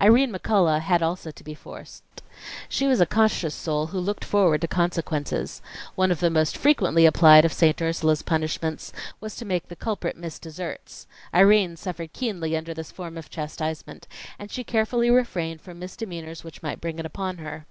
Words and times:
Irene 0.00 0.32
McCullough 0.32 0.80
had 0.80 1.00
also 1.00 1.30
to 1.30 1.44
be 1.44 1.54
forced. 1.54 2.02
She 2.68 2.88
was 2.88 3.00
a 3.00 3.06
cautious 3.06 3.54
soul 3.54 3.86
who 3.94 4.00
looked 4.00 4.24
forward 4.24 4.62
to 4.62 4.66
consequences. 4.66 5.62
One 5.94 6.10
of 6.10 6.18
the 6.18 6.28
most 6.28 6.56
frequently 6.56 7.06
applied 7.06 7.44
of 7.44 7.52
St. 7.52 7.80
Ursula's 7.80 8.22
punishments 8.22 8.92
was 9.20 9.36
to 9.36 9.44
make 9.44 9.68
the 9.68 9.76
culprit 9.76 10.16
miss 10.16 10.40
desserts. 10.40 11.06
Irene 11.32 11.76
suffered 11.76 12.12
keenly 12.12 12.56
under 12.56 12.74
this 12.74 12.90
form 12.90 13.16
of 13.16 13.30
chastisement; 13.30 14.08
and 14.40 14.50
she 14.50 14.64
carefully 14.64 15.08
refrained 15.08 15.60
from 15.60 15.78
misdemeanors 15.78 16.42
which 16.42 16.64
might 16.64 16.80
bring 16.80 16.98
it 16.98 17.06
upon 17.06 17.38
her. 17.38 17.64